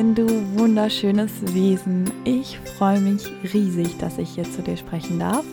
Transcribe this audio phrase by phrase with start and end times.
[0.00, 2.10] Hallöchen, du wunderschönes Wesen.
[2.24, 5.44] Ich freue mich riesig, dass ich hier zu dir sprechen darf.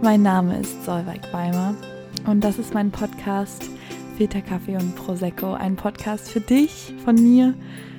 [0.00, 1.74] Mein Name ist Solveig Weimer
[2.24, 3.68] und das ist mein Podcast
[4.16, 5.54] Filterkaffee und Prosecco.
[5.54, 7.54] Ein Podcast für dich, von mir,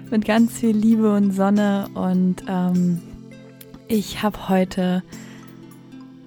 [0.10, 1.90] mit ganz viel Liebe und Sonne.
[1.96, 3.02] Und ähm,
[3.90, 5.04] ich habe heute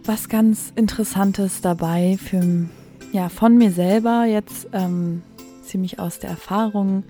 [0.05, 2.69] was ganz Interessantes dabei für,
[3.11, 5.23] ja, von mir selber, jetzt ähm,
[5.63, 7.05] ziemlich aus der Erfahrung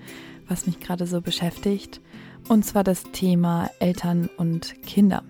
[0.47, 2.01] was mich gerade so beschäftigt,
[2.49, 5.23] und zwar das Thema Eltern und Kinder.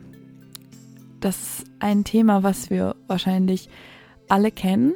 [1.19, 3.69] Das ist ein Thema, was wir wahrscheinlich
[4.29, 4.93] alle kennen,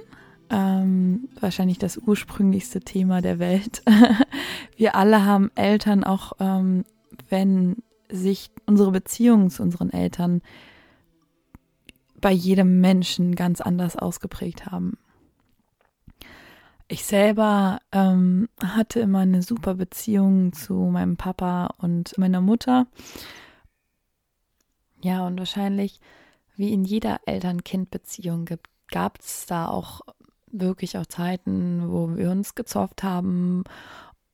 [0.50, 3.84] ähm, wahrscheinlich das ursprünglichste Thema der Welt.
[4.78, 6.86] wir alle haben Eltern, auch ähm,
[7.30, 7.78] wenn
[8.10, 10.42] sich unsere Beziehungen zu unseren Eltern
[12.20, 14.98] bei jedem Menschen ganz anders ausgeprägt haben.
[16.92, 22.86] Ich selber ähm, hatte immer eine super Beziehung zu meinem Papa und meiner Mutter.
[25.02, 26.02] Ja, und wahrscheinlich,
[26.58, 28.50] wie in jeder Eltern-Kind-Beziehung
[28.90, 30.02] gab es da auch
[30.48, 33.64] wirklich auch Zeiten, wo wir uns gezofft haben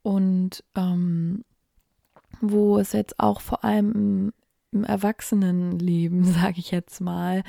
[0.02, 1.45] und ähm,
[2.42, 4.34] wo es jetzt auch vor allem
[4.72, 7.44] im, Erwachsenenleben, sage ich jetzt mal,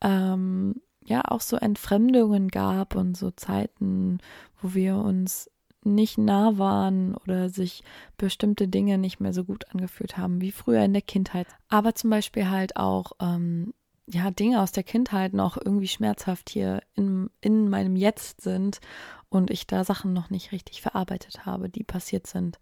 [0.00, 0.74] ähm,
[1.04, 4.18] ja auch so Entfremdungen gab und so Zeiten,
[4.60, 5.50] wo wir uns
[5.84, 7.82] nicht nah waren oder sich
[8.16, 11.46] bestimmte Dinge nicht mehr so gut angefühlt haben wie früher in der Kindheit.
[11.68, 13.74] Aber zum Beispiel halt auch ähm,
[14.06, 18.80] ja Dinge aus der Kindheit noch irgendwie schmerzhaft hier in, in meinem Jetzt sind
[19.28, 22.58] und ich da Sachen noch nicht richtig verarbeitet habe, die passiert sind.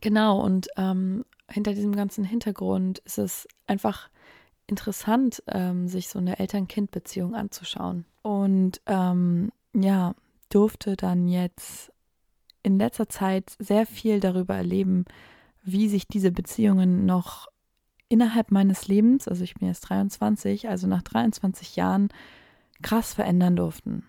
[0.00, 4.10] Genau, und ähm, hinter diesem ganzen Hintergrund ist es einfach
[4.66, 8.04] interessant, ähm, sich so eine Eltern-Kind-Beziehung anzuschauen.
[8.22, 10.14] Und ähm, ja,
[10.48, 11.92] durfte dann jetzt
[12.62, 15.04] in letzter Zeit sehr viel darüber erleben,
[15.62, 17.48] wie sich diese Beziehungen noch
[18.08, 22.08] innerhalb meines Lebens, also ich bin jetzt 23, also nach 23 Jahren,
[22.82, 24.04] krass verändern durften.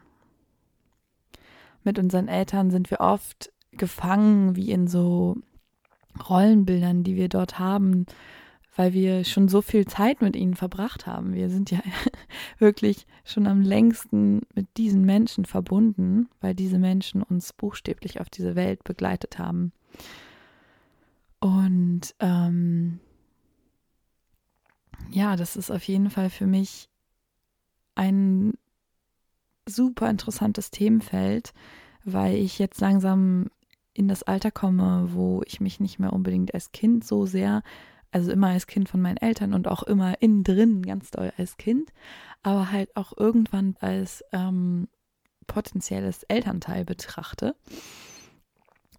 [1.84, 5.38] Mit unseren Eltern sind wir oft gefangen, wie in so
[6.30, 8.06] Rollenbildern, die wir dort haben,
[8.76, 11.34] weil wir schon so viel Zeit mit ihnen verbracht haben.
[11.34, 11.80] Wir sind ja
[12.60, 18.56] wirklich schon am längsten mit diesen Menschen verbunden, weil diese Menschen uns buchstäblich auf diese
[18.56, 19.72] Welt begleitet haben.
[21.40, 23.00] Und ähm,
[25.10, 26.90] ja, das ist auf jeden Fall für mich
[27.96, 28.54] ein
[29.66, 31.54] super interessantes Themenfeld,
[32.04, 33.50] weil ich jetzt langsam
[33.94, 37.64] in das Alter komme, wo ich mich nicht mehr unbedingt als Kind so sehr
[38.16, 41.58] also immer als Kind von meinen Eltern und auch immer innen drin ganz doll als
[41.58, 41.92] Kind,
[42.44, 44.88] aber halt auch irgendwann als ähm,
[45.48, 47.56] potenzielles Elternteil betrachte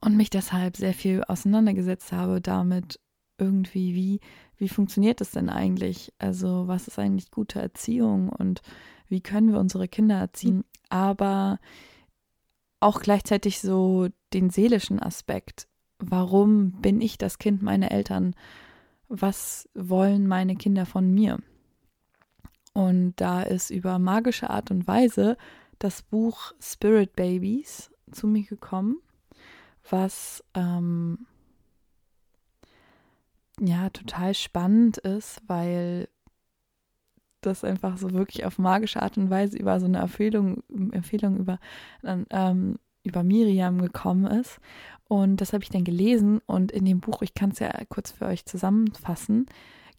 [0.03, 3.01] und mich deshalb sehr viel auseinandergesetzt habe damit
[3.39, 4.21] irgendwie, wie,
[4.59, 6.13] wie funktioniert das denn eigentlich?
[6.19, 8.61] Also was ist eigentlich gute Erziehung und
[9.09, 10.63] wie können wir unsere Kinder erziehen?
[10.91, 11.59] Aber
[12.81, 15.69] auch gleichzeitig so den seelischen Aspekt.
[16.01, 18.35] Warum bin ich das Kind meiner Eltern?
[19.09, 21.39] Was wollen meine Kinder von mir?
[22.73, 25.37] Und da ist über magische Art und Weise
[25.79, 28.99] das Buch Spirit Babies zu mir gekommen,
[29.89, 31.27] was ähm,
[33.61, 36.09] ja total spannend ist, weil
[37.41, 40.63] das einfach so wirklich auf magische Art und Weise über so eine Empfehlung,
[40.93, 41.59] Empfehlung über,
[42.03, 44.59] ähm, über Miriam gekommen ist.
[45.09, 48.11] Und das habe ich dann gelesen und in dem Buch, ich kann es ja kurz
[48.11, 49.47] für euch zusammenfassen,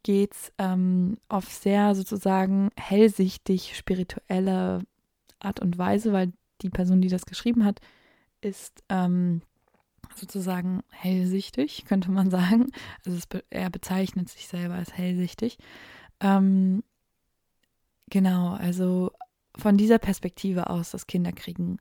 [0.04, 4.82] geht es ähm, auf sehr sozusagen hellsichtig spirituelle
[5.40, 7.80] Art und Weise, weil die Person, die das geschrieben hat,
[8.42, 9.42] ist ähm,
[10.16, 12.68] sozusagen hellsichtig, könnte man sagen.
[13.06, 15.58] Also es, er bezeichnet sich selber als hellsichtig.
[16.20, 16.84] Ähm,
[18.10, 19.12] genau, also
[19.56, 21.80] von dieser Perspektive aus das Kinderkriegen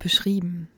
[0.00, 0.68] beschrieben.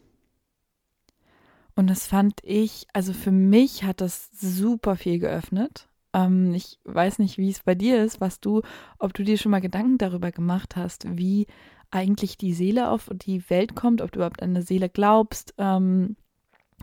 [1.74, 5.88] Und das fand ich, also für mich hat das super viel geöffnet.
[6.12, 8.62] Ähm, ich weiß nicht, wie es bei dir ist, was du,
[8.98, 11.46] ob du dir schon mal Gedanken darüber gemacht hast, wie
[11.90, 16.16] eigentlich die Seele auf die Welt kommt, ob du überhaupt an eine Seele glaubst ähm,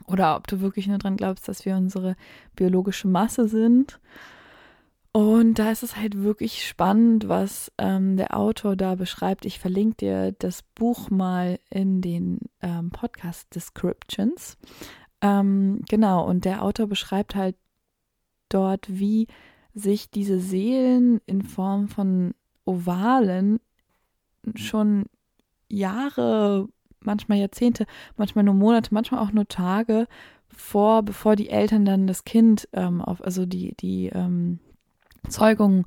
[0.07, 2.15] oder ob du wirklich nur daran glaubst, dass wir unsere
[2.56, 4.00] biologische Masse sind.
[5.11, 9.45] Und da ist es halt wirklich spannend, was ähm, der Autor da beschreibt.
[9.45, 14.57] Ich verlinke dir das Buch mal in den ähm, Podcast Descriptions.
[15.21, 17.56] Ähm, genau, und der Autor beschreibt halt
[18.50, 19.27] dort, wie
[19.73, 22.35] sich diese Seelen in Form von
[22.65, 23.59] Ovalen
[24.55, 25.05] schon
[25.69, 26.67] Jahre,
[27.00, 30.07] manchmal Jahrzehnte, manchmal nur Monate, manchmal auch nur Tage
[30.50, 34.59] vor, bevor die Eltern dann das Kind ähm, auf, also die, die ähm,
[35.29, 35.85] Zeugung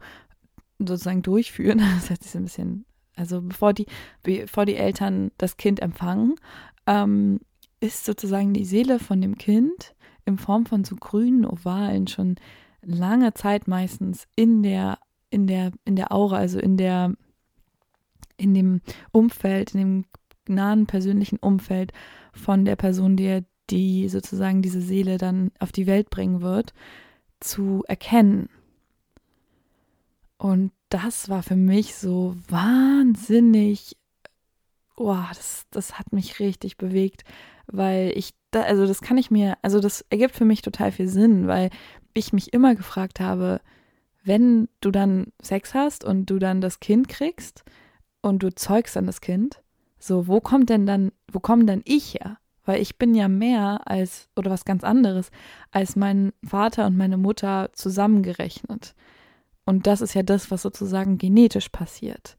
[0.78, 2.84] sozusagen durchführen, das hört sich ein bisschen,
[3.16, 3.86] also bevor die,
[4.22, 6.36] bevor die Eltern das Kind empfangen,
[6.86, 7.40] ähm,
[7.80, 9.94] ist sozusagen die Seele von dem Kind
[10.24, 12.36] in Form von so grünen Ovalen schon
[12.80, 14.98] lange Zeit meistens in der,
[15.30, 17.14] in der, in der Aura, also in der,
[18.36, 18.80] in dem
[19.10, 20.04] Umfeld, in dem
[20.48, 21.92] nahen persönlichen Umfeld
[22.32, 26.74] von der Person, die, die sozusagen diese Seele dann auf die Welt bringen wird,
[27.40, 28.48] zu erkennen.
[30.42, 33.96] Und das war für mich so wahnsinnig,
[34.96, 37.22] oh, das, das hat mich richtig bewegt,
[37.68, 41.06] weil ich, da, also das kann ich mir, also das ergibt für mich total viel
[41.06, 41.70] Sinn, weil
[42.12, 43.60] ich mich immer gefragt habe,
[44.24, 47.62] wenn du dann Sex hast und du dann das Kind kriegst
[48.20, 49.62] und du zeugst dann das Kind,
[50.00, 52.38] so, wo kommt denn dann, wo kommen dann ich her?
[52.64, 55.30] Weil ich bin ja mehr als, oder was ganz anderes,
[55.70, 58.96] als mein Vater und meine Mutter zusammengerechnet.
[59.64, 62.37] Und das ist ja das, was sozusagen genetisch passiert.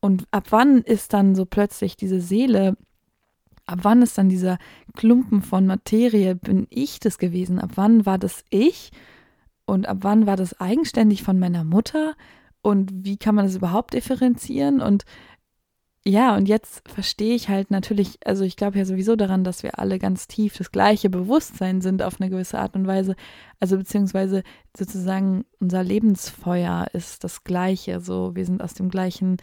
[0.00, 2.76] Und ab wann ist dann so plötzlich diese Seele,
[3.66, 4.58] ab wann ist dann dieser
[4.94, 7.58] Klumpen von Materie, bin ich das gewesen?
[7.58, 8.90] Ab wann war das ich?
[9.64, 12.14] Und ab wann war das eigenständig von meiner Mutter?
[12.62, 14.80] Und wie kann man das überhaupt differenzieren?
[14.80, 15.04] Und
[16.08, 19.80] ja, und jetzt verstehe ich halt natürlich, also ich glaube ja sowieso daran, dass wir
[19.80, 23.16] alle ganz tief das gleiche Bewusstsein sind auf eine gewisse Art und Weise.
[23.58, 24.44] Also beziehungsweise
[24.76, 27.98] sozusagen unser Lebensfeuer ist das gleiche.
[27.98, 29.38] So, wir sind aus dem gleichen,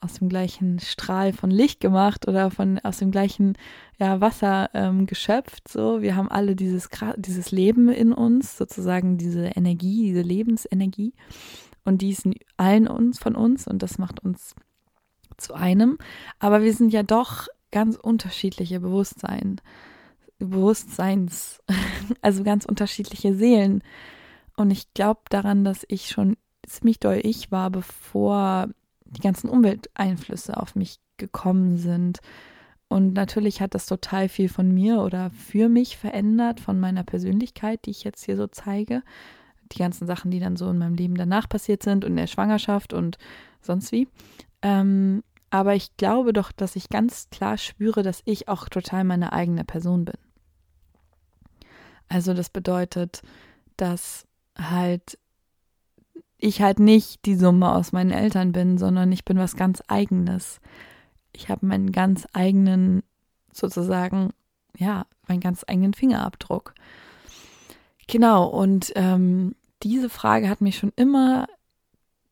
[0.00, 3.58] aus dem gleichen Strahl von Licht gemacht oder von aus dem gleichen
[3.98, 5.66] ja, Wasser ähm, geschöpft.
[5.66, 11.14] So, wir haben alle dieses, dieses Leben in uns, sozusagen diese Energie, diese Lebensenergie.
[11.84, 14.54] Und die ist in allen uns von uns und das macht uns
[15.38, 15.98] zu einem,
[16.38, 19.60] aber wir sind ja doch ganz unterschiedliche Bewusstsein,
[20.38, 21.60] Bewusstseins,
[22.22, 23.82] also ganz unterschiedliche Seelen.
[24.56, 26.36] Und ich glaube daran, dass ich schon
[26.66, 28.68] ziemlich doll ich war, bevor
[29.04, 32.20] die ganzen Umwelteinflüsse auf mich gekommen sind.
[32.88, 37.84] Und natürlich hat das total viel von mir oder für mich verändert, von meiner Persönlichkeit,
[37.86, 39.02] die ich jetzt hier so zeige.
[39.72, 42.28] Die ganzen Sachen, die dann so in meinem Leben danach passiert sind und in der
[42.28, 43.18] Schwangerschaft und
[43.60, 44.08] sonst wie.
[44.62, 49.32] Ähm, aber ich glaube doch, dass ich ganz klar spüre, dass ich auch total meine
[49.32, 50.16] eigene Person bin.
[52.08, 53.22] Also das bedeutet,
[53.76, 54.26] dass
[54.58, 55.18] halt
[56.38, 60.60] ich halt nicht die Summe aus meinen Eltern bin, sondern ich bin was ganz eigenes.
[61.32, 63.02] Ich habe meinen ganz eigenen,
[63.52, 64.30] sozusagen,
[64.76, 66.74] ja, meinen ganz eigenen Fingerabdruck.
[68.06, 71.46] Genau, und ähm, diese Frage hat mich schon immer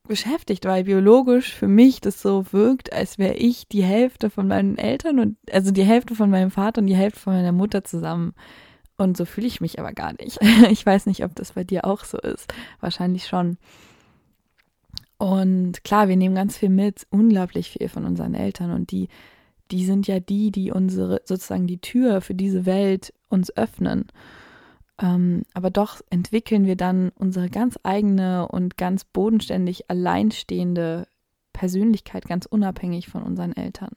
[0.06, 4.76] beschäftigt, weil biologisch für mich das so wirkt, als wäre ich die Hälfte von meinen
[4.76, 8.34] Eltern und also die Hälfte von meinem Vater und die Hälfte von meiner Mutter zusammen.
[8.96, 10.38] Und so fühle ich mich aber gar nicht.
[10.70, 12.52] Ich weiß nicht, ob das bei dir auch so ist.
[12.80, 13.56] Wahrscheinlich schon.
[15.16, 19.08] Und klar, wir nehmen ganz viel mit, unglaublich viel von unseren Eltern und die,
[19.70, 24.06] die sind ja die, die unsere sozusagen die Tür für diese Welt uns öffnen.
[25.00, 31.08] Ähm, aber doch entwickeln wir dann unsere ganz eigene und ganz bodenständig alleinstehende
[31.52, 33.93] Persönlichkeit, ganz unabhängig von unseren Eltern.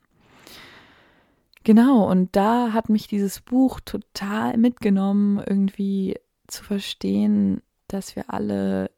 [1.64, 6.16] Genau, und da hat mich dieses Buch total mitgenommen, irgendwie
[6.48, 8.89] zu verstehen, dass wir alle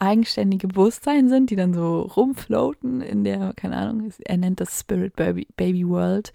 [0.00, 5.16] eigenständige Bewusstsein sind, die dann so rumfloaten in der, keine Ahnung, er nennt das Spirit
[5.16, 6.32] Baby, Baby World.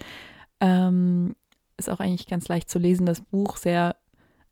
[0.59, 1.35] Ähm,
[1.77, 3.95] ist auch eigentlich ganz leicht zu lesen, das Buch, sehr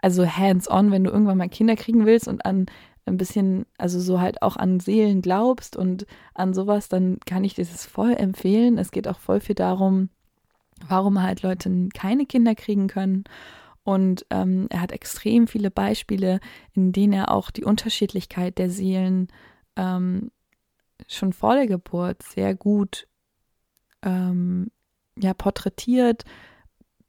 [0.01, 2.65] also hands-on, wenn du irgendwann mal Kinder kriegen willst und an
[3.05, 7.55] ein bisschen, also so halt auch an Seelen glaubst und an sowas, dann kann ich
[7.55, 8.77] dir das voll empfehlen.
[8.77, 10.09] Es geht auch voll viel darum,
[10.87, 13.23] warum halt Leute keine Kinder kriegen können.
[13.83, 16.39] Und ähm, er hat extrem viele Beispiele,
[16.73, 19.27] in denen er auch die Unterschiedlichkeit der Seelen
[19.75, 20.31] ähm,
[21.07, 23.07] schon vor der Geburt sehr gut
[24.03, 24.69] ähm,
[25.17, 26.23] ja, porträtiert.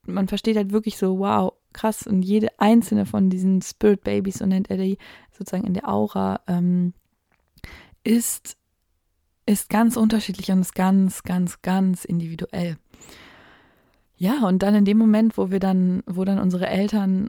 [0.06, 2.06] Man versteht halt wirklich so, wow, krass.
[2.06, 4.98] Und jede einzelne von diesen Spirit Babies, so nennt er die
[5.30, 6.92] sozusagen in der Aura, ähm,
[8.04, 8.56] ist,
[9.46, 12.76] ist ganz unterschiedlich und ist ganz, ganz, ganz individuell.
[14.16, 17.28] Ja, und dann in dem Moment, wo wir dann, wo dann unsere Eltern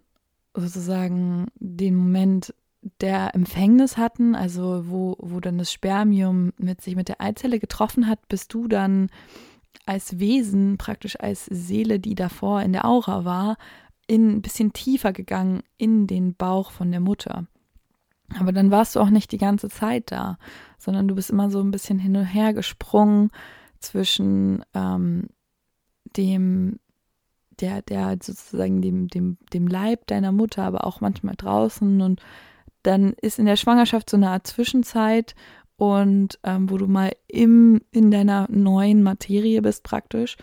[0.53, 2.53] sozusagen den Moment
[3.01, 8.07] der Empfängnis hatten, also wo, wo dann das Spermium mit sich mit der Eizelle getroffen
[8.07, 9.09] hat, bist du dann
[9.85, 13.57] als Wesen, praktisch als Seele, die davor in der Aura war,
[14.07, 17.47] in, ein bisschen tiefer gegangen in den Bauch von der Mutter.
[18.39, 20.37] Aber dann warst du auch nicht die ganze Zeit da,
[20.77, 23.29] sondern du bist immer so ein bisschen hin und her gesprungen
[23.79, 25.27] zwischen ähm,
[26.17, 26.79] dem,
[27.59, 32.01] der, der sozusagen dem, dem, dem Leib deiner Mutter, aber auch manchmal draußen.
[32.01, 32.21] Und
[32.81, 35.35] dann ist in der Schwangerschaft so eine Art Zwischenzeit
[35.75, 40.37] und ähm, wo du mal im, in deiner neuen Materie bist praktisch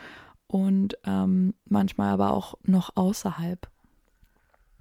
[0.51, 3.69] und ähm, manchmal aber auch noch außerhalb.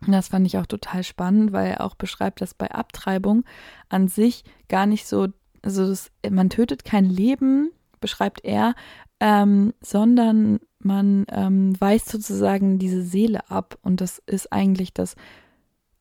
[0.07, 3.43] Das fand ich auch total spannend, weil er auch beschreibt, dass bei Abtreibung
[3.87, 5.27] an sich gar nicht so,
[5.61, 8.73] also das, man tötet kein Leben, beschreibt er,
[9.19, 13.77] ähm, sondern man ähm, weist sozusagen diese Seele ab.
[13.83, 15.15] Und das ist eigentlich das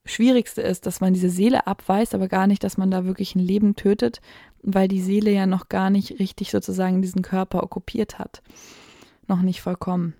[0.06, 3.40] Schwierigste ist, dass man diese Seele abweist, aber gar nicht, dass man da wirklich ein
[3.40, 4.22] Leben tötet,
[4.62, 8.40] weil die Seele ja noch gar nicht richtig sozusagen diesen Körper okkupiert hat.
[9.28, 10.14] Noch nicht vollkommen.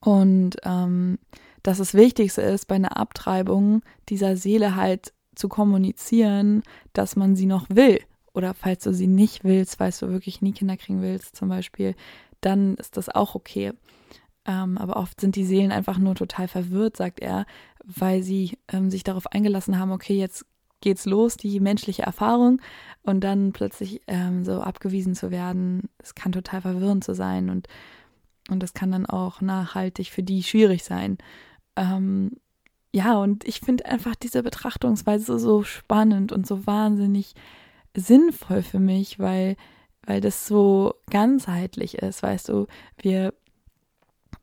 [0.00, 1.18] Und ähm,
[1.62, 7.46] dass das Wichtigste ist, bei einer Abtreibung dieser Seele halt zu kommunizieren, dass man sie
[7.46, 8.00] noch will.
[8.34, 11.94] Oder falls du sie nicht willst, weil du wirklich nie Kinder kriegen willst, zum Beispiel,
[12.40, 13.72] dann ist das auch okay.
[14.44, 17.46] Ähm, aber oft sind die Seelen einfach nur total verwirrt, sagt er,
[17.82, 20.44] weil sie ähm, sich darauf eingelassen haben, okay, jetzt
[20.84, 22.60] geht's los, die menschliche Erfahrung
[23.02, 27.66] und dann plötzlich ähm, so abgewiesen zu werden, es kann total verwirrend zu sein und
[28.50, 31.18] und das kann dann auch nachhaltig für die schwierig sein.
[31.76, 32.32] Ähm,
[32.92, 37.34] ja, und ich finde einfach diese Betrachtungsweise so spannend und so wahnsinnig
[37.96, 39.56] sinnvoll für mich, weil,
[40.06, 42.66] weil das so ganzheitlich ist, weißt du,
[42.98, 43.32] wir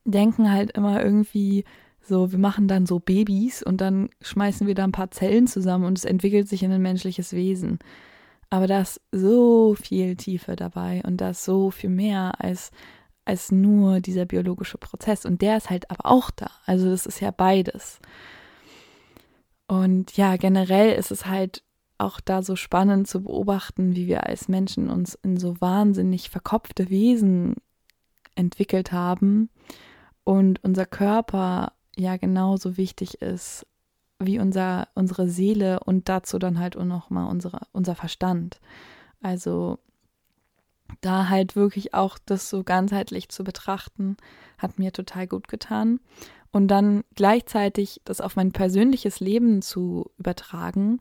[0.03, 1.63] denken halt immer irgendwie
[2.01, 5.86] so, wir machen dann so Babys und dann schmeißen wir da ein paar Zellen zusammen
[5.86, 7.79] und es entwickelt sich in ein menschliches Wesen.
[8.50, 12.72] Aber da ist so viel Tiefe dabei und da ist so viel mehr als,
[13.24, 15.25] als nur dieser biologische Prozess.
[15.25, 16.51] Und der ist halt aber auch da.
[16.65, 18.00] Also das ist ja beides.
[19.67, 21.63] Und ja, generell ist es halt
[21.98, 26.89] auch da so spannend zu beobachten, wie wir als Menschen uns in so wahnsinnig verkopfte
[26.89, 27.55] Wesen
[28.36, 29.50] entwickelt haben
[30.24, 33.65] und unser Körper ja genauso wichtig ist
[34.19, 37.36] wie unser, unsere Seele und dazu dann halt auch nochmal
[37.71, 38.60] unser Verstand.
[39.21, 39.79] Also
[41.01, 44.17] da halt wirklich auch das so ganzheitlich zu betrachten,
[44.57, 46.00] hat mir total gut getan.
[46.51, 51.00] Und dann gleichzeitig das auf mein persönliches Leben zu übertragen,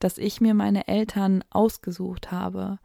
[0.00, 2.78] dass ich mir meine Eltern ausgesucht habe,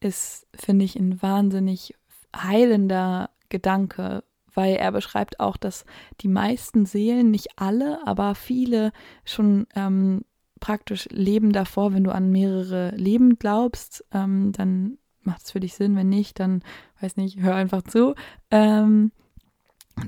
[0.00, 1.94] ist, finde ich, ein wahnsinnig
[2.34, 4.22] heilender Gedanke,
[4.56, 5.84] weil er beschreibt auch, dass
[6.20, 8.92] die meisten Seelen, nicht alle, aber viele
[9.24, 10.22] schon ähm,
[10.60, 15.74] praktisch leben davor, wenn du an mehrere Leben glaubst, ähm, dann macht es für dich
[15.74, 16.62] Sinn, wenn nicht, dann
[17.00, 18.14] weiß nicht, hör einfach zu.
[18.50, 19.12] Ähm,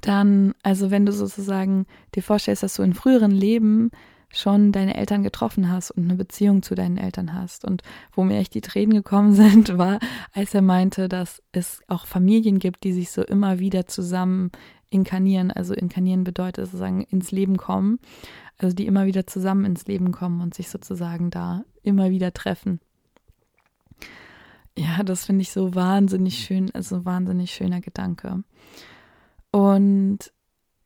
[0.01, 3.91] dann, also wenn du sozusagen dir vorstellst, dass du in früheren Leben
[4.31, 7.65] schon deine Eltern getroffen hast und eine Beziehung zu deinen Eltern hast.
[7.65, 7.83] Und
[8.13, 9.99] wo mir echt die Tränen gekommen sind, war,
[10.33, 14.51] als er meinte, dass es auch Familien gibt, die sich so immer wieder zusammen
[14.91, 15.51] inkarnieren.
[15.51, 17.99] Also inkarnieren bedeutet sozusagen ins Leben kommen.
[18.59, 22.81] Also die immer wieder zusammen ins Leben kommen und sich sozusagen da immer wieder treffen.
[24.77, 28.45] Ja, das finde ich so wahnsinnig schön, also wahnsinnig schöner Gedanke.
[29.51, 30.19] Und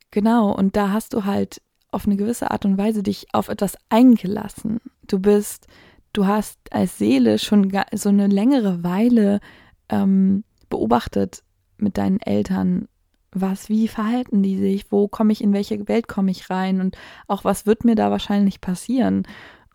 [0.09, 1.61] genau, und da hast du halt
[1.93, 4.79] auf eine gewisse Art und Weise dich auf etwas eingelassen.
[5.07, 5.67] Du bist,
[6.13, 9.39] du hast als Seele schon so eine längere Weile
[9.89, 11.43] ähm, beobachtet
[11.77, 12.87] mit deinen Eltern,
[13.31, 16.97] was, wie verhalten die sich, wo komme ich, in welche Welt komme ich rein und
[17.27, 19.23] auch was wird mir da wahrscheinlich passieren.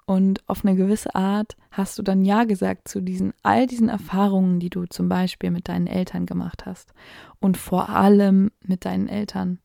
[0.06, 4.58] Und auf eine gewisse Art hast du dann Ja gesagt zu diesen, all diesen Erfahrungen,
[4.58, 6.94] die du zum Beispiel mit deinen Eltern gemacht hast.
[7.40, 9.58] Und vor allem mit deinen Eltern.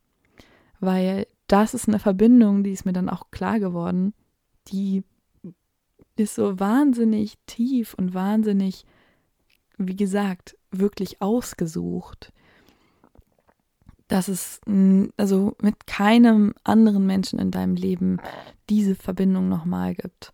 [0.82, 4.16] Weil das ist eine Verbindung, die ist mir dann auch klar geworden,
[4.70, 5.04] die
[6.16, 8.86] ist so wahnsinnig tief und wahnsinnig,
[9.78, 12.34] wie gesagt, wirklich ausgesucht.
[14.08, 14.62] Dass es
[15.16, 18.18] also mit keinem anderen Menschen in deinem Leben
[18.68, 20.34] diese Verbindung nochmal gibt.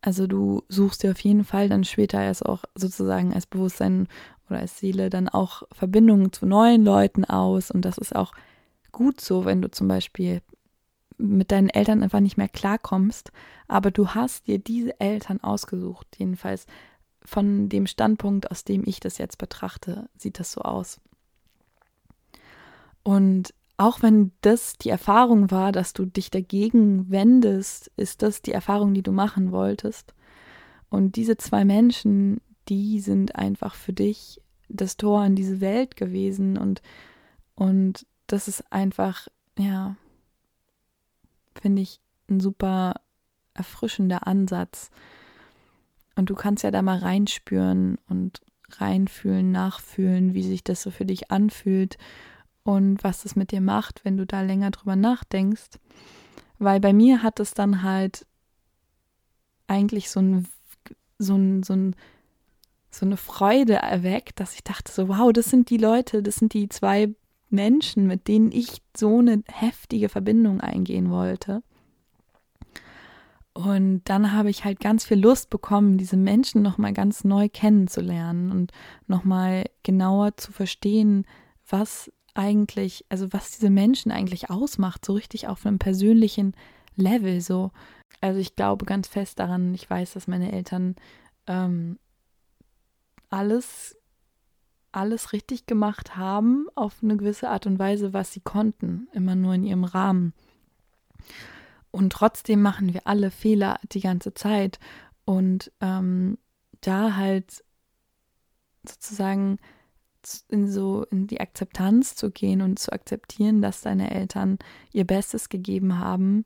[0.00, 4.08] Also du suchst dir auf jeden Fall dann später erst auch sozusagen als Bewusstsein
[4.48, 8.32] oder als Seele dann auch Verbindungen zu neuen Leuten aus und das ist auch
[8.92, 10.42] gut so, wenn du zum Beispiel
[11.18, 13.30] mit deinen Eltern einfach nicht mehr klarkommst,
[13.68, 16.66] aber du hast dir diese Eltern ausgesucht, jedenfalls
[17.24, 21.00] von dem Standpunkt, aus dem ich das jetzt betrachte, sieht das so aus.
[23.02, 28.52] Und auch wenn das die Erfahrung war, dass du dich dagegen wendest, ist das die
[28.52, 30.14] Erfahrung, die du machen wolltest.
[30.90, 36.58] Und diese zwei Menschen, die sind einfach für dich das Tor in diese Welt gewesen
[36.58, 36.82] und,
[37.54, 39.96] und das ist einfach, ja,
[41.60, 42.94] finde ich ein super
[43.54, 44.90] erfrischender Ansatz.
[46.14, 51.04] Und du kannst ja da mal reinspüren und reinfühlen, nachfühlen, wie sich das so für
[51.04, 51.98] dich anfühlt
[52.62, 55.78] und was es mit dir macht, wenn du da länger drüber nachdenkst.
[56.58, 58.26] Weil bei mir hat es dann halt
[59.66, 60.48] eigentlich so ein,
[61.18, 61.96] so ein, so ein
[62.92, 66.54] so eine Freude erweckt, dass ich dachte so, wow, das sind die Leute, das sind
[66.54, 67.14] die zwei
[67.50, 71.62] Menschen, mit denen ich so eine heftige Verbindung eingehen wollte.
[73.52, 78.52] Und dann habe ich halt ganz viel Lust bekommen, diese Menschen nochmal ganz neu kennenzulernen
[78.52, 78.72] und
[79.06, 81.26] nochmal genauer zu verstehen,
[81.68, 86.54] was eigentlich, also was diese Menschen eigentlich ausmacht, so richtig auf einem persönlichen
[86.96, 87.40] Level.
[87.40, 87.72] So,
[88.20, 90.94] also ich glaube ganz fest daran, ich weiß, dass meine Eltern
[91.46, 91.98] ähm,
[93.30, 93.96] alles,
[94.92, 99.54] alles richtig gemacht haben, auf eine gewisse Art und Weise, was sie konnten, immer nur
[99.54, 100.32] in ihrem Rahmen.
[101.90, 104.78] Und trotzdem machen wir alle Fehler die ganze Zeit.
[105.24, 106.38] Und ähm,
[106.80, 107.64] da halt
[108.86, 109.58] sozusagen
[110.48, 114.58] in so in die Akzeptanz zu gehen und zu akzeptieren, dass deine Eltern
[114.92, 116.44] ihr Bestes gegeben haben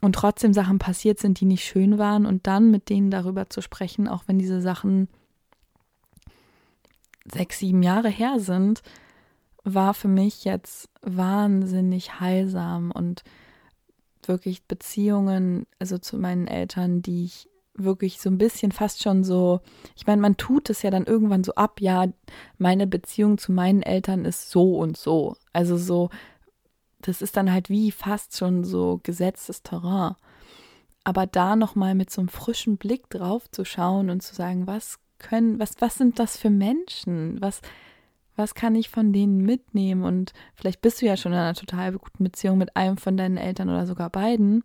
[0.00, 3.60] und trotzdem Sachen passiert sind, die nicht schön waren und dann mit denen darüber zu
[3.60, 5.08] sprechen, auch wenn diese Sachen
[7.32, 8.82] sechs, sieben Jahre her sind,
[9.64, 13.22] war für mich jetzt wahnsinnig heilsam und
[14.22, 19.60] wirklich Beziehungen, also zu meinen Eltern, die ich wirklich so ein bisschen fast schon so,
[19.96, 22.06] ich meine, man tut es ja dann irgendwann so ab, ja,
[22.58, 25.36] meine Beziehung zu meinen Eltern ist so und so.
[25.52, 26.10] Also so,
[27.00, 30.16] das ist dann halt wie fast schon so gesetztes Terrain.
[31.04, 34.98] Aber da nochmal mit so einem frischen Blick drauf zu schauen und zu sagen, was
[35.18, 37.40] können, was, was sind das für Menschen?
[37.40, 37.60] Was,
[38.36, 40.04] was kann ich von denen mitnehmen?
[40.04, 43.36] Und vielleicht bist du ja schon in einer total guten Beziehung mit einem von deinen
[43.36, 44.62] Eltern oder sogar beiden.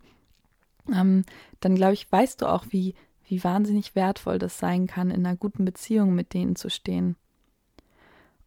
[0.93, 1.23] Ähm,
[1.59, 2.93] dann glaube ich, weißt du auch, wie,
[3.25, 7.15] wie wahnsinnig wertvoll das sein kann, in einer guten Beziehung mit denen zu stehen.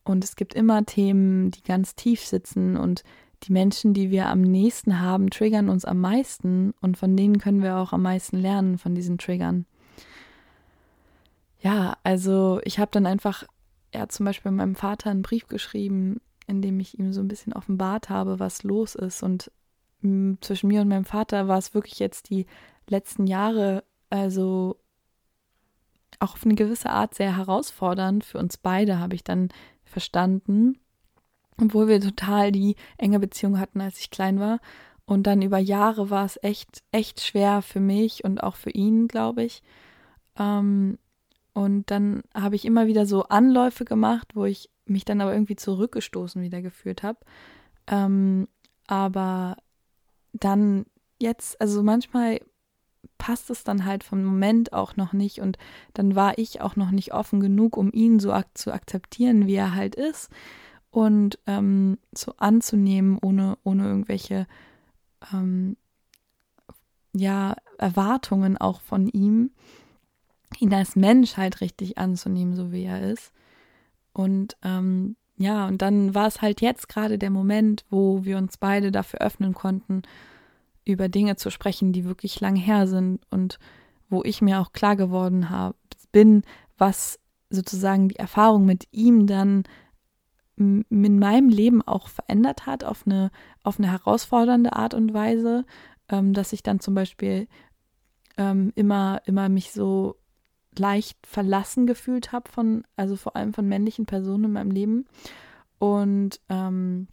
[0.05, 3.03] Und es gibt immer Themen, die ganz tief sitzen und
[3.43, 7.63] die Menschen, die wir am nächsten haben, triggern uns am meisten und von denen können
[7.63, 9.67] wir auch am meisten lernen, von diesen Triggern
[11.67, 13.43] ja, also ich habe dann einfach,
[13.93, 17.53] hat zum Beispiel meinem Vater einen Brief geschrieben, in dem ich ihm so ein bisschen
[17.53, 19.25] offenbart habe, was los ist.
[19.25, 19.51] Und
[20.01, 22.47] mh, mm, zwischen mir und meinem Vater war es wirklich jetzt die
[22.87, 24.77] letzten Jahre, also
[26.21, 29.49] auch auf eine gewisse Art sehr herausfordernd für uns beide, habe ich dann
[29.85, 30.79] verstanden.
[31.61, 34.61] Obwohl wir total die enge Beziehung hatten, als ich klein war.
[35.05, 39.09] Und dann über Jahre war es echt, echt schwer für mich und auch für ihn,
[39.09, 39.65] glaube ich.
[40.39, 40.99] Ähm,
[41.57, 45.57] und dann habe ich immer wieder so Anläufe gemacht, wo ich mich dann aber irgendwie
[45.57, 47.19] zurückgestoßen wieder gefühlt habe.
[47.87, 48.47] Ähm,
[48.87, 49.57] aber
[50.35, 50.85] dann
[51.19, 52.41] jetzt, also manchmal
[53.17, 55.57] passt es dann halt vom Moment auch noch nicht und
[55.95, 59.55] dann war ich auch noch nicht offen genug, um ihn so ak zu akzeptieren, wie
[59.55, 60.29] er halt ist
[60.91, 64.47] und ähm, so anzunehmen, ohne, ohne irgendwelche
[65.33, 65.79] ähm,
[67.15, 69.53] ja, Erwartungen auch von ihm
[70.59, 73.33] ihn als Mensch halt richtig anzunehmen, so wie er ist.
[74.13, 78.57] Und ähm, ja, und dann war es halt jetzt gerade der Moment, wo wir uns
[78.57, 80.03] beide dafür öffnen konnten,
[80.85, 83.59] über Dinge zu sprechen, die wirklich lang her sind und
[84.09, 85.77] wo ich mir auch klar geworden habe,
[86.13, 86.43] bin,
[86.79, 87.19] was
[87.51, 89.65] sozusagen die Erfahrung mit ihm dann
[90.57, 93.31] in meinem Leben auch verändert hat auf eine,
[93.63, 95.67] auf eine herausfordernde Art und Weise,
[96.09, 97.47] ähm, dass ich dann zum Beispiel
[98.39, 100.17] ähm, immer, immer mich so
[100.79, 105.07] leicht verlassen gefühlt habe von, also vor allem von männlichen Personen in meinem Leben.
[105.79, 107.09] Und ähm,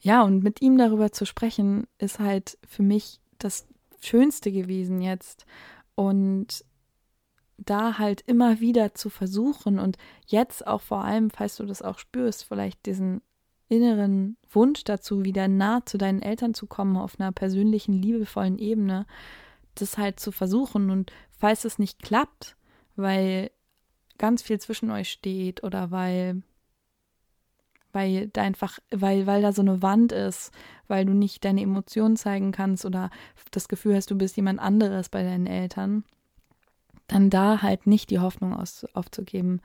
[0.00, 3.66] ja, und mit ihm darüber zu sprechen, ist halt für mich das
[4.00, 5.46] Schönste gewesen jetzt.
[5.94, 6.64] Und
[7.58, 11.98] da halt immer wieder zu versuchen und jetzt auch vor allem, falls du das auch
[11.98, 13.20] spürst, vielleicht diesen
[13.68, 19.06] inneren Wunsch dazu, wieder nah zu deinen Eltern zu kommen auf einer persönlichen, liebevollen Ebene,
[19.74, 22.56] das halt zu versuchen und falls es nicht klappt,
[22.96, 23.50] weil
[24.18, 26.42] ganz viel zwischen euch steht oder weil
[27.92, 30.52] weil da einfach, weil, weil da so eine Wand ist,
[30.86, 33.10] weil du nicht deine Emotionen zeigen kannst oder
[33.50, 36.04] das Gefühl hast, du bist jemand anderes bei deinen Eltern,
[37.08, 39.60] dann da halt nicht die Hoffnung aus, aufzugeben.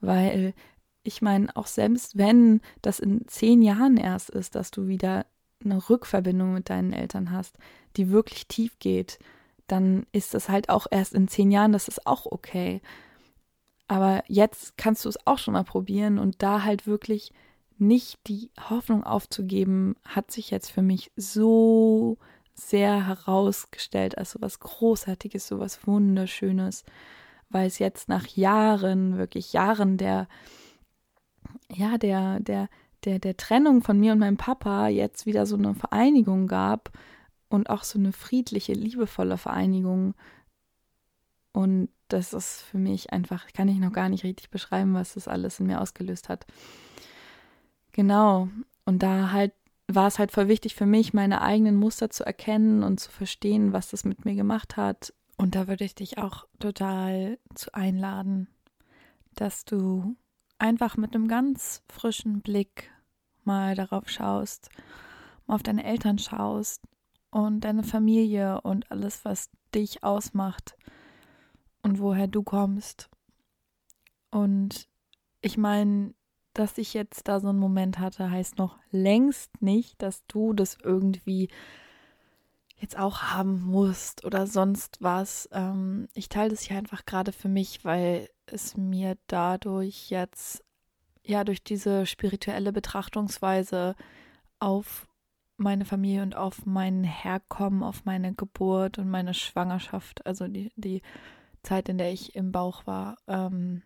[0.00, 0.54] Weil
[1.02, 5.26] ich meine, auch selbst wenn das in zehn Jahren erst ist, dass du wieder
[5.62, 7.58] eine Rückverbindung mit deinen Eltern hast,
[7.96, 9.18] die wirklich tief geht,
[9.70, 12.80] dann ist das halt auch erst in zehn Jahren, das ist auch okay.
[13.88, 17.32] Aber jetzt kannst du es auch schon mal probieren und da halt wirklich
[17.78, 22.18] nicht die Hoffnung aufzugeben, hat sich jetzt für mich so
[22.54, 26.84] sehr herausgestellt als so was Großartiges, so was Wunderschönes,
[27.48, 30.28] weil es jetzt nach Jahren, wirklich Jahren der,
[31.72, 32.68] ja, der, der,
[33.04, 36.92] der, der Trennung von mir und meinem Papa jetzt wieder so eine Vereinigung gab
[37.50, 40.14] und auch so eine friedliche, liebevolle Vereinigung.
[41.52, 45.28] Und das ist für mich einfach, kann ich noch gar nicht richtig beschreiben, was das
[45.28, 46.46] alles in mir ausgelöst hat.
[47.92, 48.48] Genau.
[48.86, 49.52] Und da halt
[49.92, 53.72] war es halt voll wichtig für mich, meine eigenen Muster zu erkennen und zu verstehen,
[53.72, 55.12] was das mit mir gemacht hat.
[55.36, 58.46] Und da würde ich dich auch total zu einladen,
[59.34, 60.14] dass du
[60.58, 62.92] einfach mit einem ganz frischen Blick
[63.42, 64.68] mal darauf schaust,
[65.48, 66.82] mal auf deine Eltern schaust
[67.30, 70.76] und deine Familie und alles, was dich ausmacht
[71.82, 73.08] und woher du kommst.
[74.30, 74.88] Und
[75.40, 76.14] ich meine,
[76.54, 80.76] dass ich jetzt da so einen Moment hatte, heißt noch längst nicht, dass du das
[80.82, 81.48] irgendwie
[82.76, 85.48] jetzt auch haben musst oder sonst was.
[85.52, 90.64] Ähm, ich teile das hier einfach gerade für mich, weil es mir dadurch jetzt,
[91.22, 93.94] ja, durch diese spirituelle Betrachtungsweise
[94.58, 95.06] auf
[95.60, 101.02] meine Familie und auf mein Herkommen, auf meine Geburt und meine Schwangerschaft, also die, die
[101.62, 103.82] Zeit, in der ich im Bauch war, ähm,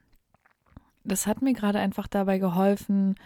[1.03, 3.17] das hat mir gerade einfach dabei geholfen,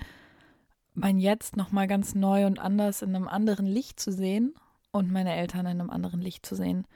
[0.94, 4.54] mein Jetzt nochmal ganz neu und anders in einem anderen Licht zu sehen
[4.90, 6.86] und meine Eltern in einem anderen Licht zu sehen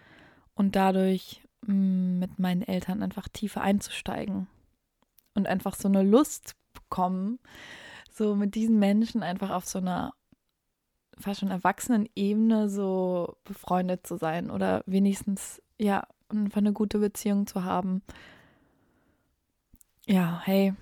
[0.55, 4.49] und dadurch mh, mm, mit meinen Eltern einfach tiefer einzusteigen
[5.35, 7.39] und einfach so eine Lust bekommen,
[8.11, 10.15] so mit diesen Menschen einfach auf so einer
[11.19, 17.47] fast schon erwachsenen Ebene so befreundet zu sein oder wenigstens ja einfach eine gute Beziehung
[17.47, 18.03] zu haben
[20.07, 20.75] ja, hey,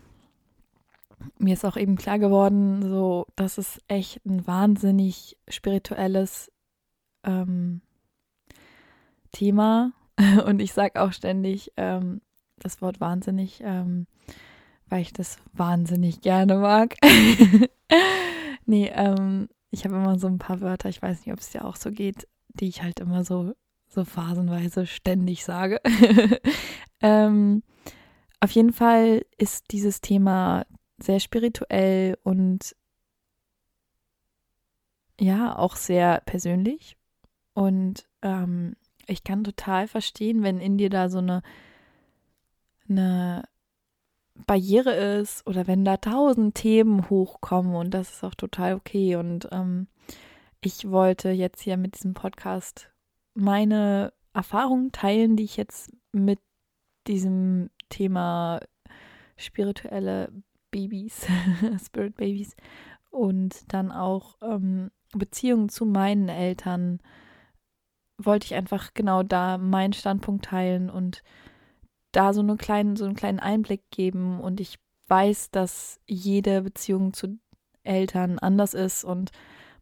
[1.38, 6.50] mir ist auch eben klar geworden, so, das ist echt ein wahnsinnig spirituelles
[7.24, 7.82] ähm,
[9.32, 9.92] Thema.
[10.46, 12.20] Und ich sage auch ständig ähm,
[12.58, 14.06] das Wort wahnsinnig, ähm,
[14.88, 16.96] weil ich das wahnsinnig gerne mag.
[18.66, 21.64] nee, ähm, ich habe immer so ein paar Wörter, ich weiß nicht, ob es dir
[21.64, 23.54] auch so geht, die ich halt immer so,
[23.88, 25.80] so phasenweise ständig sage.
[27.00, 27.62] ähm,
[28.40, 30.66] auf jeden Fall ist dieses Thema
[30.98, 32.74] sehr spirituell und
[35.20, 36.96] ja, auch sehr persönlich.
[37.52, 41.42] Und ähm, ich kann total verstehen, wenn in dir da so eine,
[42.88, 43.44] eine
[44.46, 49.16] Barriere ist oder wenn da tausend Themen hochkommen und das ist auch total okay.
[49.16, 49.88] Und ähm,
[50.60, 52.90] ich wollte jetzt hier mit diesem Podcast
[53.34, 56.38] meine Erfahrungen teilen, die ich jetzt mit
[57.06, 58.60] diesem Thema
[59.36, 60.32] spirituelle
[60.70, 61.26] Babys,
[61.84, 62.54] Spirit Babies
[63.10, 67.00] und dann auch ähm, Beziehungen zu meinen Eltern
[68.24, 71.22] wollte ich einfach genau da meinen Standpunkt teilen und
[72.12, 74.40] da so, eine kleinen, so einen kleinen Einblick geben.
[74.40, 77.38] Und ich weiß, dass jede Beziehung zu
[77.82, 79.30] Eltern anders ist und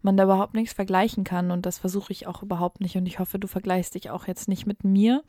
[0.02, 1.50] man da überhaupt nichts vergleichen kann.
[1.50, 2.96] Und das versuche ich auch überhaupt nicht.
[2.96, 5.22] Und ich hoffe, du vergleichst dich auch jetzt nicht mit mir,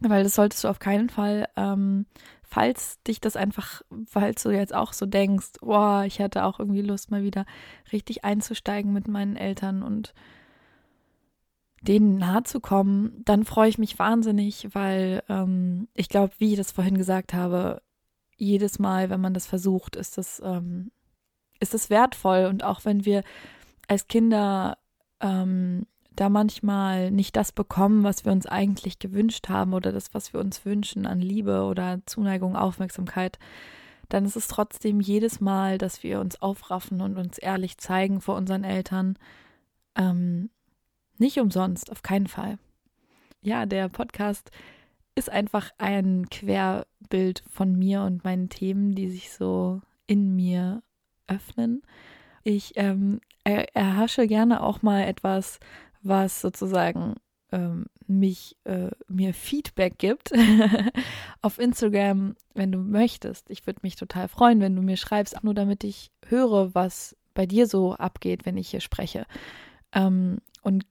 [0.00, 2.06] weil das solltest du auf keinen Fall, ähm,
[2.42, 6.82] falls dich das einfach, falls du jetzt auch so denkst, boah, ich hätte auch irgendwie
[6.82, 7.46] Lust, mal wieder
[7.92, 10.12] richtig einzusteigen mit meinen Eltern und
[11.82, 16.56] denen nahe zu kommen, dann freue ich mich wahnsinnig, weil ähm, ich glaube, wie ich
[16.56, 17.82] das vorhin gesagt habe,
[18.36, 20.90] jedes Mal, wenn man das versucht, ist das, ähm,
[21.60, 22.46] ist das wertvoll.
[22.46, 23.22] Und auch wenn wir
[23.88, 24.78] als Kinder
[25.20, 30.32] ähm, da manchmal nicht das bekommen, was wir uns eigentlich gewünscht haben oder das, was
[30.32, 33.38] wir uns wünschen an Liebe oder Zuneigung, Aufmerksamkeit,
[34.08, 38.36] dann ist es trotzdem jedes Mal, dass wir uns aufraffen und uns ehrlich zeigen vor
[38.36, 39.18] unseren Eltern.
[39.94, 40.50] Ähm,
[41.20, 42.58] nicht umsonst, auf keinen Fall.
[43.42, 44.50] Ja, der Podcast
[45.14, 50.82] ist einfach ein Querbild von mir und meinen Themen, die sich so in mir
[51.26, 51.82] öffnen.
[52.42, 55.58] Ich ähm, erhasche gerne auch mal etwas
[56.02, 57.14] was sozusagen
[57.52, 60.32] ähm, mich äh, mir Feedback gibt
[61.42, 63.50] auf Instagram, wenn du möchtest.
[63.50, 67.46] Ich würde mich total freuen, wenn du mir schreibst, nur damit ich höre, was bei
[67.46, 69.26] dir so abgeht, wenn ich hier spreche.
[69.92, 70.84] Ähm, und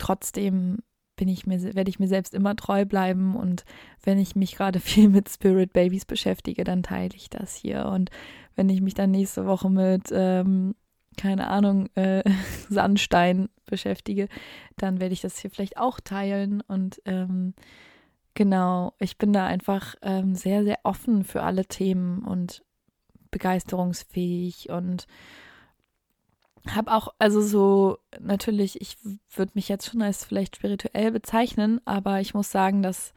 [0.00, 0.78] trotzdem
[1.16, 3.64] bin ich mir, werde ich mir selbst immer treu bleiben und
[4.02, 7.86] wenn ich mich gerade viel mit Spirit Babies beschäftige, dann teile ich das hier.
[7.86, 8.10] Und
[8.56, 10.74] wenn ich mich dann nächste Woche mit ähm,
[11.16, 12.22] keine Ahnung, äh,
[12.68, 14.28] Sandstein beschäftige,
[14.76, 16.62] dann werde ich das hier vielleicht auch teilen.
[16.62, 17.54] Und ähm,
[18.34, 22.62] genau, ich bin da einfach ähm, sehr, sehr offen für alle Themen und
[23.30, 25.06] begeisterungsfähig und
[26.68, 28.96] habe auch, also so, natürlich, ich
[29.34, 33.14] würde mich jetzt schon als vielleicht spirituell bezeichnen, aber ich muss sagen, dass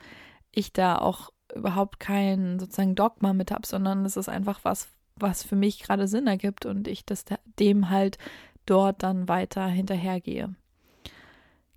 [0.52, 5.44] ich da auch überhaupt kein sozusagen Dogma mit habe, sondern es ist einfach was, was
[5.44, 7.26] für mich gerade Sinn ergibt und ich das
[7.60, 8.18] dem halt
[8.66, 10.56] dort dann weiter hinterhergehe.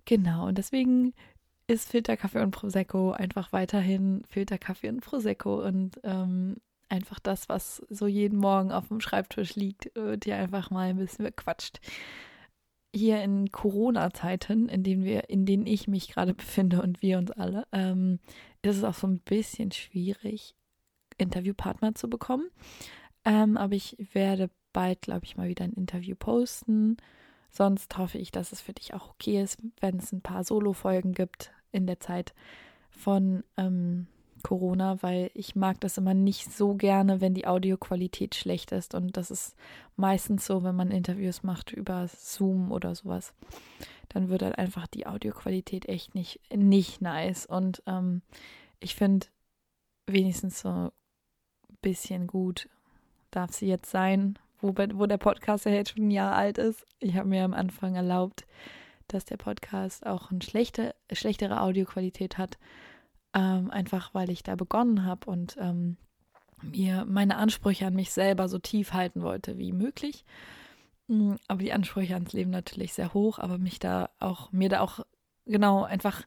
[0.05, 1.13] Genau, und deswegen
[1.67, 6.57] ist Filterkaffee und Prosecco einfach weiterhin Filterkaffee und Prosecco und ähm,
[6.89, 10.97] einfach das, was so jeden Morgen auf dem Schreibtisch liegt, wird hier einfach mal ein
[10.97, 11.79] bisschen bequatscht.
[12.93, 17.31] Hier in Corona-Zeiten, in denen wir, in denen ich mich gerade befinde und wir uns
[17.31, 18.19] alle, ähm,
[18.61, 20.55] ist es auch so ein bisschen schwierig,
[21.17, 22.49] Interviewpartner zu bekommen.
[23.25, 26.97] Ähm, aber ich werde bald, glaube ich, mal wieder ein Interview posten.
[27.49, 31.13] Sonst hoffe ich, dass es für dich auch okay ist, wenn es ein paar Solo-Folgen
[31.13, 32.33] gibt in der Zeit
[32.89, 34.07] von ähm,
[34.47, 38.95] Corona, weil ich mag das immer nicht so gerne, wenn die Audioqualität schlecht ist.
[38.95, 39.57] Und das ist
[39.97, 43.33] meistens so, wenn man Interviews macht über Zoom oder sowas.
[44.07, 47.45] Dann wird halt einfach die Audioqualität echt nicht, nicht nice.
[47.45, 48.21] Und ähm,
[48.79, 49.27] ich finde
[50.05, 50.91] wenigstens so ein
[51.81, 52.69] bisschen gut
[53.31, 56.85] darf sie jetzt sein, wo, wo der Podcast ja jetzt schon ein Jahr alt ist.
[56.99, 58.47] Ich habe mir am Anfang erlaubt,
[59.09, 62.57] dass der Podcast auch eine schlechte, schlechtere Audioqualität hat
[63.37, 65.97] ähm, einfach weil ich da begonnen habe und ähm,
[66.63, 70.25] mir meine Ansprüche an mich selber so tief halten wollte wie möglich.
[71.07, 74.81] Mm, aber die Ansprüche ans Leben natürlich sehr hoch, aber mich da auch, mir da
[74.81, 75.05] auch
[75.45, 76.23] genau einfach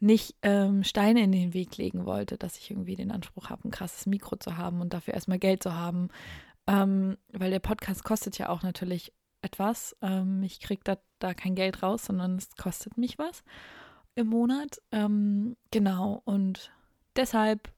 [0.00, 3.70] nicht ähm, Steine in den Weg legen wollte, dass ich irgendwie den Anspruch habe, ein
[3.70, 6.08] krasses Mikro zu haben und dafür erstmal Geld zu haben.
[6.66, 9.94] Ähm, weil der Podcast kostet ja auch natürlich etwas.
[10.00, 13.44] Ähm, ich kriege da, da kein Geld raus, sondern es kostet mich was
[14.14, 14.80] im Monat.
[14.92, 16.72] Ähm, genau, und
[17.16, 17.72] deshalb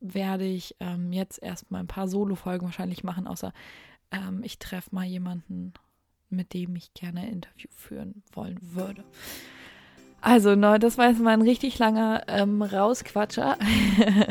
[0.00, 3.52] werde ich ähm, jetzt erstmal ein paar Solo-Folgen wahrscheinlich machen, außer
[4.10, 5.72] ähm, ich treffe mal jemanden,
[6.28, 9.04] mit dem ich gerne ein Interview führen wollen würde.
[10.20, 13.58] Also, ne, das war jetzt mal ein richtig langer ähm, Rausquatscher.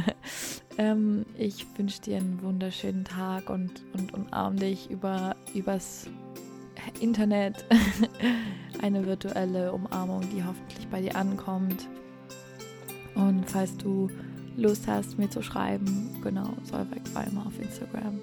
[0.80, 6.08] ähm, ich wünsche dir einen wunderschönen Tag und, und umarm dich über, übers
[7.00, 7.66] Internet
[8.84, 11.88] eine virtuelle Umarmung, die hoffentlich bei dir ankommt.
[13.15, 14.10] Und falls du
[14.58, 18.19] Lust hast, mir zu schreiben, genau, Solveig auf Instagram.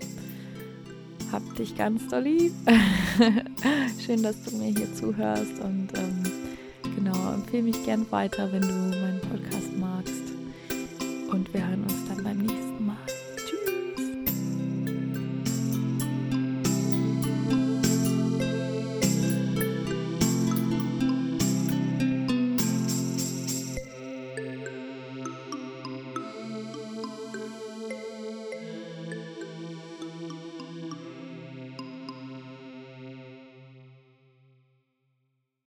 [1.33, 2.53] Hab dich ganz doll lieb.
[4.05, 6.23] Schön, dass du mir hier zuhörst und ähm,
[6.94, 10.12] genau, empfehle mich gern weiter, wenn du meinen Podcast magst.
[11.31, 12.80] Und wir hören uns dann beim nächsten.